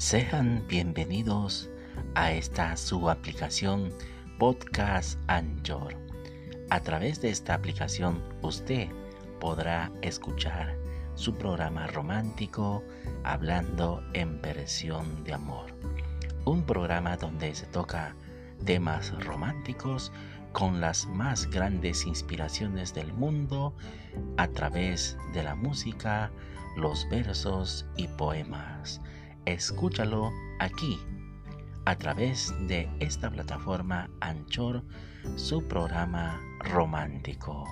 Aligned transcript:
Sean 0.00 0.64
bienvenidos 0.66 1.68
a 2.14 2.32
esta 2.32 2.74
su 2.78 3.10
aplicación 3.10 3.92
Podcast 4.38 5.18
Anchor. 5.26 5.94
A 6.70 6.80
través 6.80 7.20
de 7.20 7.28
esta 7.28 7.52
aplicación 7.52 8.22
usted 8.40 8.88
podrá 9.40 9.92
escuchar 10.00 10.74
su 11.16 11.34
programa 11.34 11.86
romántico 11.86 12.82
Hablando 13.24 14.02
en 14.14 14.40
versión 14.40 15.22
de 15.22 15.34
amor. 15.34 15.66
Un 16.46 16.64
programa 16.64 17.18
donde 17.18 17.54
se 17.54 17.66
toca 17.66 18.16
temas 18.64 19.12
románticos 19.22 20.12
con 20.52 20.80
las 20.80 21.06
más 21.08 21.44
grandes 21.50 22.06
inspiraciones 22.06 22.94
del 22.94 23.12
mundo 23.12 23.74
a 24.38 24.48
través 24.48 25.18
de 25.34 25.42
la 25.42 25.54
música, 25.54 26.32
los 26.74 27.06
versos 27.10 27.84
y 27.98 28.08
poemas 28.08 29.02
escúchalo 29.52 30.32
aquí, 30.58 30.98
a 31.84 31.96
través 31.96 32.54
de 32.68 32.88
esta 33.00 33.30
plataforma 33.30 34.10
Anchor, 34.20 34.84
su 35.36 35.66
programa 35.66 36.40
romántico. 36.60 37.64